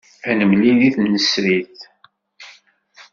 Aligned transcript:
Ad 0.29 0.35
nemlil 0.37 0.77
deg 0.81 0.93
tmesrit. 0.95 1.79